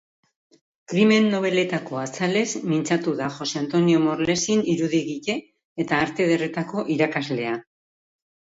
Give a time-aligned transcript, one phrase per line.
[0.91, 5.37] Krimen nobeletako azalez mintzatu da Jose Antonio Morlesin irudigile
[5.85, 7.55] eta Arte Ederretako irakaslea.